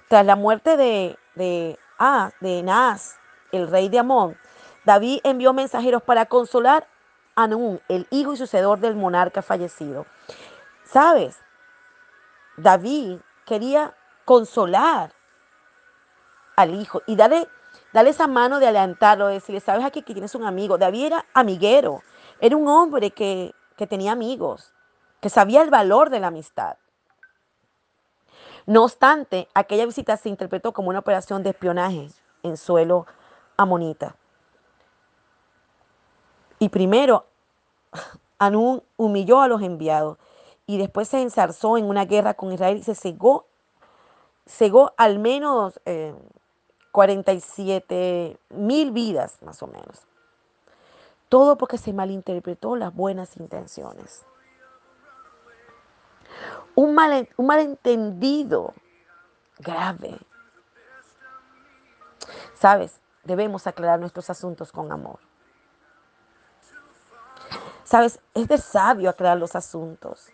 Tras 0.09 0.25
la 0.25 0.35
muerte 0.35 0.75
de, 0.75 1.17
de, 1.35 1.79
ah, 1.99 2.31
de 2.41 2.63
Naas, 2.63 3.19
el 3.51 3.69
rey 3.69 3.89
de 3.89 3.99
Amón, 3.99 4.37
David 4.83 5.19
envió 5.23 5.53
mensajeros 5.53 6.01
para 6.01 6.25
consolar 6.25 6.87
a 7.35 7.43
Anún, 7.43 7.79
el 7.87 8.07
hijo 8.09 8.33
y 8.33 8.37
sucedor 8.37 8.79
del 8.79 8.95
monarca 8.95 9.43
fallecido. 9.43 10.07
¿Sabes? 10.83 11.37
David 12.57 13.19
quería 13.45 13.95
consolar 14.25 15.13
al 16.55 16.73
hijo 16.73 17.03
y 17.05 17.15
darle, 17.15 17.47
darle 17.93 18.09
esa 18.09 18.25
mano 18.25 18.59
de 18.59 18.67
alentarlo, 18.67 19.27
de 19.27 19.35
decirle, 19.35 19.61
sabes 19.61 19.85
aquí 19.85 20.01
que 20.01 20.13
tienes 20.13 20.33
un 20.33 20.43
amigo. 20.43 20.79
David 20.79 21.05
era 21.05 21.25
amiguero, 21.35 22.01
era 22.41 22.57
un 22.57 22.67
hombre 22.67 23.11
que, 23.11 23.53
que 23.77 23.85
tenía 23.85 24.11
amigos, 24.11 24.73
que 25.21 25.29
sabía 25.29 25.61
el 25.61 25.69
valor 25.69 26.09
de 26.09 26.19
la 26.19 26.27
amistad. 26.27 26.77
No 28.65 28.83
obstante, 28.83 29.47
aquella 29.53 29.85
visita 29.85 30.17
se 30.17 30.29
interpretó 30.29 30.73
como 30.73 30.89
una 30.89 30.99
operación 30.99 31.43
de 31.43 31.51
espionaje 31.51 32.09
en 32.43 32.57
suelo 32.57 33.05
amonita. 33.57 34.15
Y 36.59 36.69
primero, 36.69 37.25
Anún 38.39 38.83
humilló 38.95 39.41
a 39.41 39.47
los 39.47 39.61
enviados 39.61 40.17
y 40.65 40.77
después 40.77 41.09
se 41.09 41.21
ensarzó 41.21 41.77
en 41.77 41.85
una 41.85 42.05
guerra 42.05 42.35
con 42.35 42.53
Israel 42.53 42.77
y 42.77 42.83
se 42.83 42.95
cegó, 42.95 43.45
cegó 44.45 44.93
al 44.97 45.19
menos 45.19 45.79
eh, 45.85 46.13
47 46.91 48.37
mil 48.49 48.91
vidas, 48.91 49.41
más 49.41 49.61
o 49.61 49.67
menos. 49.67 50.07
Todo 51.27 51.57
porque 51.57 51.77
se 51.77 51.93
malinterpretó 51.93 52.75
las 52.75 52.93
buenas 52.93 53.37
intenciones 53.37 54.25
un, 56.79 56.95
mal, 56.95 57.27
un 57.35 57.45
malentendido 57.45 58.73
grave. 59.57 60.17
Sabes, 62.53 63.01
debemos 63.25 63.67
aclarar 63.67 63.99
nuestros 63.99 64.29
asuntos 64.29 64.71
con 64.71 64.89
amor. 64.89 65.19
Sabes, 67.83 68.21
es 68.33 68.47
de 68.47 68.57
sabio 68.57 69.09
aclarar 69.09 69.37
los 69.37 69.57
asuntos. 69.57 70.29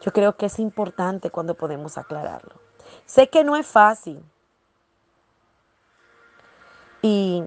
Yo 0.00 0.12
creo 0.12 0.36
que 0.36 0.46
es 0.46 0.58
importante 0.58 1.30
cuando 1.30 1.54
podemos 1.54 1.98
aclararlo. 1.98 2.56
Sé 3.06 3.28
que 3.28 3.44
no 3.44 3.54
es 3.54 3.68
fácil. 3.68 4.20
Y, 7.02 7.44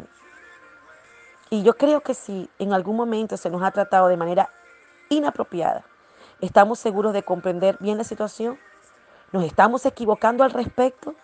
y 1.50 1.63
yo 1.63 1.75
creo 1.75 2.00
que 2.00 2.13
si 2.13 2.50
en 2.60 2.72
algún 2.72 2.96
momento 2.96 3.36
se 3.36 3.50
nos 3.50 3.62
ha 3.62 3.72
tratado 3.72 4.08
de 4.08 4.15
manera 4.15 4.50
inapropiada. 5.10 5.86
¿Estamos 6.42 6.80
seguros 6.80 7.14
de 7.14 7.24
comprender 7.24 7.78
bien 7.80 7.98
la 7.98 8.04
situación? 8.04 8.60
¿Nos 9.32 9.44
estamos 9.44 9.86
equivocando 9.86 10.44
al 10.44 10.52
respecto? 10.52 11.16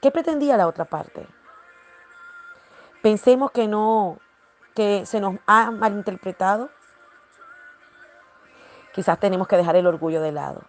¿Qué 0.00 0.10
pretendía 0.10 0.56
la 0.56 0.66
otra 0.66 0.84
parte? 0.84 1.26
pensemos 3.02 3.50
que 3.50 3.68
no, 3.68 4.18
que 4.74 5.06
se 5.06 5.20
nos 5.20 5.36
ha 5.46 5.70
malinterpretado, 5.70 6.70
quizás 8.94 9.18
tenemos 9.18 9.48
que 9.48 9.56
dejar 9.56 9.76
el 9.76 9.86
orgullo 9.86 10.20
de 10.20 10.32
lado. 10.32 10.62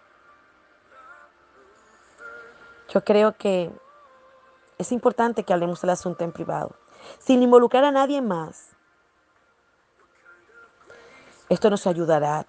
Yo 2.88 3.04
creo 3.04 3.36
que 3.36 3.70
es 4.78 4.92
importante 4.92 5.44
que 5.44 5.52
hablemos 5.52 5.80
del 5.80 5.90
asunto 5.90 6.24
en 6.24 6.32
privado, 6.32 6.74
sin 7.18 7.42
involucrar 7.42 7.84
a 7.84 7.92
nadie 7.92 8.20
más. 8.20 8.69
Esto 11.50 11.68
nos 11.68 11.86
ayudará, 11.86 12.46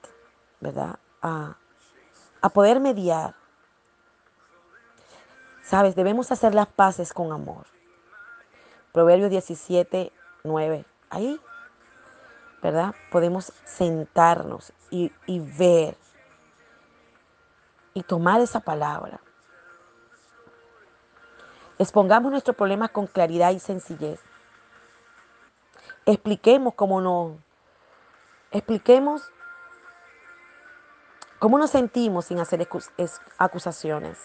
¿verdad?, 0.62 1.00
a, 1.22 1.58
a 2.42 2.50
poder 2.50 2.80
mediar. 2.80 3.36
Sabes, 5.64 5.96
debemos 5.96 6.32
hacer 6.32 6.54
las 6.54 6.68
paces 6.68 7.12
con 7.12 7.32
amor. 7.32 7.66
Proverbios 8.94 9.32
17, 9.32 10.12
9. 10.44 10.86
Ahí, 11.10 11.42
¿verdad? 12.62 12.94
Podemos 13.12 13.52
sentarnos 13.66 14.72
y, 14.92 15.12
y 15.26 15.40
ver 15.40 15.98
y 17.94 18.04
tomar 18.04 18.40
esa 18.40 18.60
palabra. 18.60 19.20
Expongamos 21.80 22.32
nuestro 22.32 22.54
problema 22.54 22.88
con 22.90 23.08
claridad 23.08 23.52
y 23.52 23.60
sencillez. 23.60 24.20
Expliquemos 26.06 26.76
cómo 26.76 27.02
no. 27.02 27.40
Expliquemos 28.52 29.32
cómo 31.40 31.58
nos 31.58 31.72
sentimos 31.72 32.26
sin 32.26 32.40
hacer 32.40 32.68
acusaciones. 33.38 34.18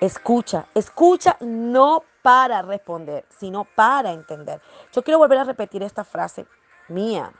Escucha, 0.00 0.66
escucha 0.74 1.36
no 1.40 2.02
para 2.22 2.62
responder, 2.62 3.24
sino 3.28 3.64
para 3.76 4.12
entender. 4.12 4.60
Yo 4.92 5.04
quiero 5.04 5.18
volver 5.18 5.38
a 5.38 5.44
repetir 5.44 5.82
esta 5.82 6.02
frase 6.02 6.46
mía. 6.88 7.32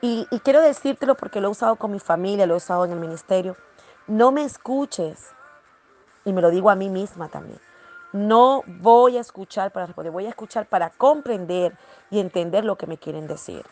Y, 0.00 0.26
quiero 0.42 0.60
decírtelo 0.60 1.16
porque 1.16 1.40
lo 1.40 1.48
he 1.48 1.50
usado 1.50 1.76
con 1.76 1.90
mi 1.90 1.98
familia, 1.98 2.46
lo 2.46 2.54
he 2.54 2.56
usado 2.56 2.84
en 2.84 2.92
el 2.92 3.00
ministerio. 3.00 3.56
No 4.06 4.32
me 4.32 4.44
escuches. 4.44 5.30
Y 6.24 6.32
me 6.32 6.40
lo 6.40 6.50
digo 6.50 6.70
a 6.70 6.74
mí 6.74 6.88
misma 6.88 7.28
también. 7.28 7.60
No 8.12 8.62
voy 8.66 9.18
a 9.18 9.20
escuchar 9.20 9.70
para 9.70 9.86
responder, 9.86 10.12
voy 10.12 10.26
a 10.26 10.30
escuchar 10.30 10.66
para 10.66 10.90
comprender 10.90 11.76
y 12.10 12.20
entender 12.20 12.64
lo 12.64 12.76
que 12.76 12.86
me 12.86 12.96
quieren 12.96 13.26
decir. 13.26 13.66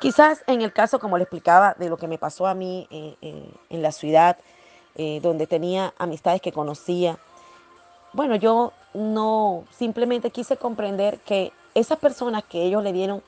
Quizás 0.00 0.44
en 0.46 0.62
el 0.62 0.72
caso, 0.72 1.00
como 1.00 1.16
le 1.18 1.24
explicaba, 1.24 1.74
de 1.78 1.88
lo 1.88 1.96
que 1.96 2.06
me 2.06 2.18
pasó 2.18 2.46
a 2.46 2.54
mí 2.54 2.86
eh, 2.90 3.16
eh, 3.20 3.50
en 3.68 3.82
la 3.82 3.90
ciudad, 3.90 4.38
eh, 4.94 5.20
donde 5.20 5.46
tenía 5.46 5.92
amistades 5.98 6.40
que 6.40 6.52
conocía, 6.52 7.18
bueno, 8.12 8.36
yo 8.36 8.72
no 8.94 9.64
simplemente 9.70 10.30
quise 10.30 10.56
comprender 10.56 11.18
que 11.20 11.52
esas 11.74 11.98
personas 11.98 12.44
que 12.44 12.62
ellos 12.62 12.82
le 12.82 12.92
dieron 12.92 13.22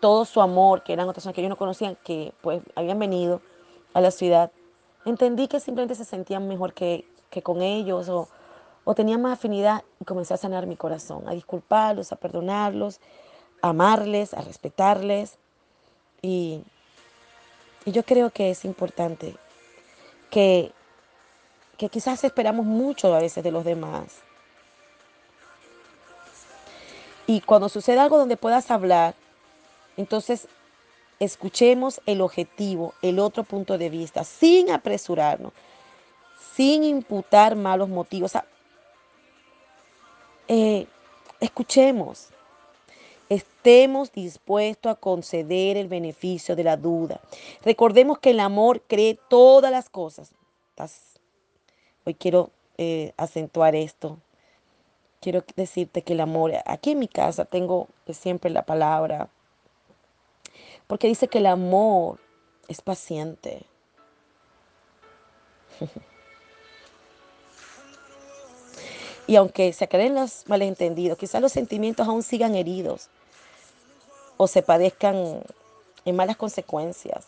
todo 0.00 0.24
su 0.24 0.40
amor, 0.40 0.82
que 0.82 0.92
eran 0.92 1.04
otras 1.04 1.16
personas 1.16 1.34
que 1.34 1.40
ellos 1.42 1.50
no 1.50 1.56
conocían, 1.56 1.96
que 2.02 2.32
pues 2.40 2.62
habían 2.74 2.98
venido 2.98 3.40
a 3.94 4.00
la 4.00 4.10
ciudad, 4.10 4.50
entendí 5.04 5.48
que 5.48 5.60
simplemente 5.60 5.94
se 5.94 6.04
sentían 6.04 6.48
mejor 6.48 6.74
que, 6.74 7.06
que 7.30 7.42
con 7.42 7.62
ellos 7.62 8.08
o, 8.08 8.28
o 8.84 8.94
tenía 8.94 9.18
más 9.18 9.34
afinidad 9.34 9.84
y 10.00 10.04
comencé 10.04 10.34
a 10.34 10.36
sanar 10.36 10.66
mi 10.66 10.76
corazón, 10.76 11.28
a 11.28 11.32
disculparlos, 11.32 12.12
a 12.12 12.16
perdonarlos, 12.16 13.00
a 13.62 13.70
amarles, 13.70 14.34
a 14.34 14.42
respetarles. 14.42 15.38
Y, 16.22 16.62
yo 17.84 18.02
creo 18.02 18.30
que 18.30 18.50
es 18.50 18.64
importante 18.64 19.36
que, 20.28 20.72
que 21.78 21.88
quizás 21.88 22.24
esperamos 22.24 22.66
mucho 22.66 23.14
a 23.14 23.20
veces 23.20 23.44
de 23.44 23.52
los 23.52 23.64
demás. 23.64 24.22
Y 27.28 27.40
cuando 27.42 27.68
sucede 27.68 28.00
algo 28.00 28.18
donde 28.18 28.36
puedas 28.36 28.70
hablar, 28.72 29.14
entonces 29.96 30.48
escuchemos 31.18 32.00
el 32.06 32.20
objetivo, 32.20 32.94
el 33.02 33.18
otro 33.18 33.44
punto 33.44 33.78
de 33.78 33.88
vista, 33.88 34.24
sin 34.24 34.70
apresurarnos, 34.70 35.52
sin 36.54 36.84
imputar 36.84 37.56
malos 37.56 37.88
motivos. 37.88 38.32
Eh, 40.48 40.86
escuchemos, 41.40 42.28
estemos 43.28 44.12
dispuestos 44.12 44.92
a 44.92 44.94
conceder 44.94 45.76
el 45.76 45.88
beneficio 45.88 46.56
de 46.56 46.64
la 46.64 46.76
duda. 46.76 47.20
Recordemos 47.64 48.18
que 48.18 48.30
el 48.30 48.40
amor 48.40 48.82
cree 48.86 49.18
todas 49.28 49.70
las 49.70 49.88
cosas. 49.88 50.32
Hoy 52.04 52.14
quiero 52.14 52.50
eh, 52.78 53.12
acentuar 53.16 53.74
esto. 53.74 54.18
Quiero 55.20 55.42
decirte 55.56 56.02
que 56.02 56.12
el 56.12 56.20
amor, 56.20 56.52
aquí 56.66 56.92
en 56.92 56.98
mi 56.98 57.08
casa 57.08 57.44
tengo 57.44 57.88
siempre 58.12 58.50
la 58.50 58.64
palabra, 58.64 59.28
porque 60.86 61.08
dice 61.08 61.26
que 61.26 61.38
el 61.38 61.46
amor 61.46 62.20
es 62.68 62.80
paciente. 62.80 63.66
Y 69.26 69.36
aunque 69.36 69.72
se 69.72 69.88
creen 69.88 70.14
los 70.14 70.46
malentendidos, 70.46 71.18
quizás 71.18 71.40
los 71.40 71.52
sentimientos 71.52 72.06
aún 72.06 72.22
sigan 72.22 72.54
heridos 72.54 73.08
o 74.36 74.46
se 74.46 74.62
padezcan 74.62 75.42
en 76.04 76.16
malas 76.16 76.36
consecuencias. 76.36 77.26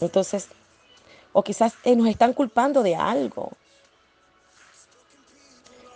Entonces, 0.00 0.48
o 1.32 1.42
quizás 1.42 1.74
eh, 1.84 1.96
nos 1.96 2.08
están 2.08 2.32
culpando 2.32 2.82
de 2.82 2.96
algo. 2.96 3.52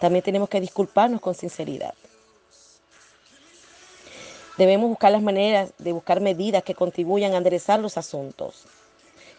También 0.00 0.22
tenemos 0.22 0.48
que 0.48 0.60
disculparnos 0.60 1.20
con 1.20 1.34
sinceridad. 1.34 1.94
Debemos 4.56 4.88
buscar 4.88 5.10
las 5.10 5.22
maneras 5.22 5.72
de 5.78 5.92
buscar 5.92 6.20
medidas 6.20 6.62
que 6.62 6.74
contribuyan 6.74 7.34
a 7.34 7.38
enderezar 7.38 7.80
los 7.80 7.98
asuntos. 7.98 8.66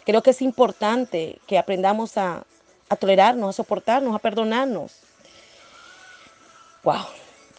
Creo 0.05 0.21
que 0.21 0.31
es 0.31 0.41
importante 0.41 1.39
que 1.47 1.57
aprendamos 1.57 2.17
a, 2.17 2.45
a 2.89 2.95
tolerarnos, 2.95 3.49
a 3.49 3.53
soportarnos, 3.53 4.15
a 4.15 4.19
perdonarnos. 4.19 4.93
Wow, 6.83 7.05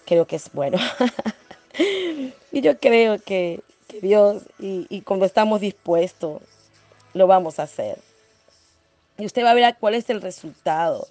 creo 0.04 0.26
que 0.26 0.36
es 0.36 0.52
bueno. 0.52 0.78
y 2.52 2.60
yo 2.60 2.78
creo 2.78 3.18
que, 3.18 3.60
Dios, 4.00 4.42
y, 4.58 4.86
y 4.88 5.00
cuando 5.02 5.26
estamos 5.26 5.60
dispuestos, 5.60 6.42
lo 7.12 7.26
vamos 7.26 7.58
a 7.58 7.64
hacer. 7.64 7.98
Y 9.18 9.26
usted 9.26 9.44
va 9.44 9.52
a 9.52 9.54
ver 9.54 9.76
cuál 9.80 9.94
es 9.94 10.08
el 10.10 10.20
resultado. 10.20 11.08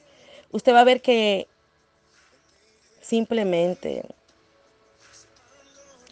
Usted 0.51 0.73
va 0.73 0.82
a 0.82 0.86
ver 0.86 1.01
que 1.01 1.47
simplemente 3.01 4.04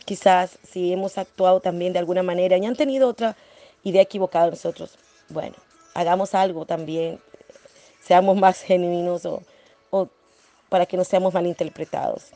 quizás 0.05 0.57
si 0.69 0.91
hemos 0.91 1.17
actuado 1.17 1.59
también 1.59 1.93
de 1.93 1.99
alguna 1.99 2.23
manera 2.23 2.57
y 2.57 2.65
han 2.65 2.75
tenido 2.75 3.07
otra 3.07 3.35
idea 3.83 4.01
equivocada 4.01 4.49
nosotros, 4.49 4.97
bueno, 5.29 5.55
hagamos 5.93 6.35
algo 6.35 6.65
también 6.65 7.19
seamos 8.03 8.37
más 8.37 8.61
genuinos 8.61 9.25
o, 9.25 10.09
para 10.69 10.85
que 10.85 10.97
no 10.97 11.03
seamos 11.03 11.33
malinterpretados. 11.33 12.31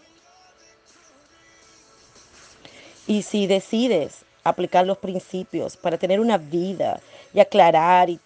Y 3.08 3.24
si 3.24 3.48
decides 3.48 4.26
aplicar 4.44 4.86
los 4.86 4.98
principios 4.98 5.76
para 5.76 5.98
tener 5.98 6.20
una 6.20 6.38
vida 6.38 7.02
y 7.34 7.40
aclarar 7.40 8.10
y, 8.10 8.20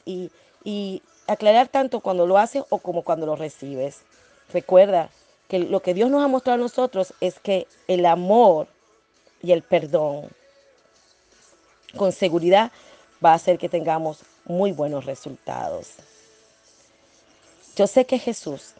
y, 0.63 1.01
aclarar 1.27 1.69
tanto 1.69 2.01
cuando 2.01 2.27
lo 2.27 2.37
haces 2.37 2.63
o 2.69 2.77
como 2.79 3.03
cuando 3.03 3.25
lo 3.25 3.35
recibes. 3.35 4.01
Recuerda 4.51 5.09
que 5.47 5.59
lo 5.59 5.81
que 5.81 5.93
Dios 5.93 6.09
nos 6.09 6.23
ha 6.23 6.27
mostrado 6.27 6.55
a 6.55 6.63
nosotros 6.63 7.13
es 7.21 7.39
que 7.39 7.67
el 7.87 8.05
amor 8.05 8.67
y 9.41 9.53
el 9.53 9.61
perdón 9.61 10.27
con 11.95 12.11
seguridad 12.11 12.71
va 13.23 13.31
a 13.31 13.35
hacer 13.35 13.57
que 13.57 13.69
tengamos 13.69 14.23
muy 14.45 14.71
buenos 14.71 15.05
resultados. 15.05 15.95
Yo 17.81 17.87
sé 17.87 18.05
que 18.05 18.19
Jesús, 18.19 18.75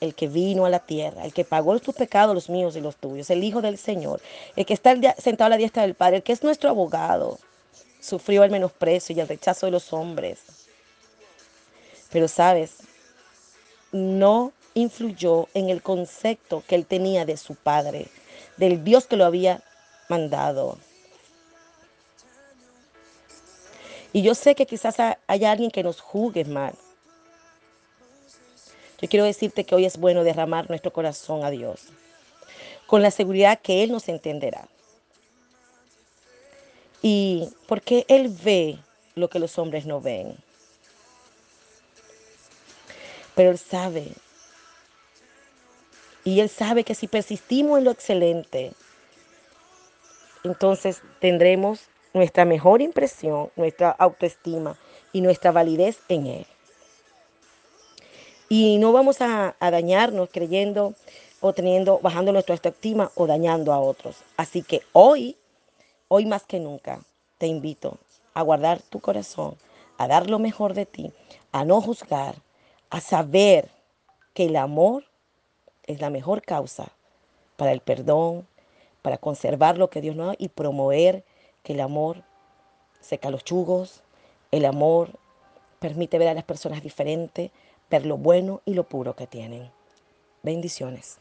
el 0.00 0.14
que 0.14 0.28
vino 0.28 0.64
a 0.64 0.70
la 0.70 0.78
tierra, 0.78 1.24
el 1.24 1.32
que 1.32 1.42
pagó 1.42 1.76
tus 1.80 1.92
pecados, 1.92 2.32
los 2.32 2.48
míos 2.48 2.76
y 2.76 2.80
los 2.80 2.94
tuyos, 2.94 3.30
el 3.30 3.42
Hijo 3.42 3.62
del 3.62 3.78
Señor, 3.78 4.20
el 4.54 4.64
que 4.64 4.74
está 4.74 4.94
sentado 5.18 5.46
a 5.46 5.48
la 5.48 5.56
diestra 5.56 5.82
del 5.82 5.96
Padre, 5.96 6.18
el 6.18 6.22
que 6.22 6.32
es 6.32 6.44
nuestro 6.44 6.70
abogado, 6.70 7.36
sufrió 7.98 8.44
el 8.44 8.52
menosprecio 8.52 9.16
y 9.16 9.18
el 9.18 9.26
rechazo 9.26 9.66
de 9.66 9.72
los 9.72 9.92
hombres. 9.92 10.38
Pero 12.12 12.28
sabes, 12.28 12.74
no 13.90 14.52
influyó 14.74 15.48
en 15.52 15.68
el 15.68 15.82
concepto 15.82 16.62
que 16.68 16.76
él 16.76 16.86
tenía 16.86 17.24
de 17.24 17.36
su 17.36 17.56
Padre, 17.56 18.06
del 18.56 18.84
Dios 18.84 19.06
que 19.06 19.16
lo 19.16 19.24
había 19.24 19.64
mandado. 20.08 20.78
Y 24.12 24.22
yo 24.22 24.36
sé 24.36 24.54
que 24.54 24.64
quizás 24.64 24.94
haya 25.26 25.50
alguien 25.50 25.72
que 25.72 25.82
nos 25.82 26.00
juzgue 26.00 26.44
mal. 26.44 26.76
Yo 29.04 29.10
quiero 29.10 29.26
decirte 29.26 29.64
que 29.64 29.74
hoy 29.74 29.84
es 29.84 29.98
bueno 29.98 30.24
derramar 30.24 30.70
nuestro 30.70 30.90
corazón 30.90 31.44
a 31.44 31.50
Dios, 31.50 31.88
con 32.86 33.02
la 33.02 33.10
seguridad 33.10 33.60
que 33.60 33.82
Él 33.82 33.92
nos 33.92 34.08
entenderá. 34.08 34.66
Y 37.02 37.50
porque 37.66 38.06
Él 38.08 38.34
ve 38.42 38.78
lo 39.14 39.28
que 39.28 39.38
los 39.38 39.58
hombres 39.58 39.84
no 39.84 40.00
ven. 40.00 40.34
pero 43.34 43.50
Él 43.50 43.58
sabe. 43.58 44.08
Y 46.24 46.40
Él 46.40 46.48
sabe 46.48 46.82
que 46.82 46.94
si 46.94 47.06
persistimos 47.06 47.76
en 47.76 47.84
lo 47.84 47.90
excelente, 47.90 48.72
entonces 50.44 51.02
tendremos 51.20 51.80
nuestra 52.14 52.46
mejor 52.46 52.80
impresión, 52.80 53.50
nuestra 53.54 53.90
autoestima 53.90 54.78
y 55.12 55.20
nuestra 55.20 55.52
validez 55.52 55.98
en 56.08 56.26
Él. 56.26 56.46
Y 58.56 58.78
no 58.78 58.92
vamos 58.92 59.20
a, 59.20 59.56
dañarnos 59.58 60.28
creyendo 60.30 60.94
o 61.40 61.52
teniendo, 61.52 61.98
bajando 61.98 62.30
nuestra 62.30 62.54
autoestima 62.54 63.10
o 63.16 63.26
dañando 63.26 63.72
a 63.72 63.80
otros. 63.80 64.22
Así 64.36 64.62
que 64.62 64.82
hoy, 64.92 65.36
hoy 66.06 66.24
más 66.24 66.44
que 66.44 66.60
nunca, 66.60 67.00
te 67.38 67.48
invito 67.48 67.98
a 68.32 68.42
guardar 68.42 68.80
tu 68.80 69.00
corazón, 69.00 69.56
a 69.98 70.06
dar 70.06 70.30
lo 70.30 70.38
mejor 70.38 70.72
de 70.72 70.86
ti, 70.86 71.12
a 71.50 71.64
no 71.64 71.80
juzgar, 71.80 72.36
a 72.90 73.00
saber 73.00 73.70
que 74.34 74.44
el 74.44 74.54
amor 74.54 75.02
es 75.88 76.00
la 76.00 76.10
mejor 76.10 76.40
causa 76.40 76.92
para 77.56 77.72
el 77.72 77.80
perdón, 77.80 78.46
para 79.02 79.18
conservar 79.18 79.78
lo 79.78 79.90
que 79.90 80.00
Dios 80.00 80.14
nos 80.14 80.28
da 80.28 80.34
y 80.38 80.48
promover 80.48 81.24
que 81.64 81.72
el 81.72 81.80
amor 81.80 82.22
seca 83.00 83.30
los 83.30 83.42
chugos, 83.42 84.04
el 84.52 84.64
amor 84.64 85.10
permite 85.80 86.18
ver 86.18 86.28
a 86.28 86.34
las 86.34 86.44
personas 86.44 86.84
diferentes, 86.84 87.50
ver 87.90 88.06
lo 88.06 88.16
bueno 88.16 88.62
y 88.64 88.74
lo 88.74 88.84
puro 88.88 89.16
que 89.16 89.26
tienen. 89.26 89.70
Bendiciones. 90.42 91.18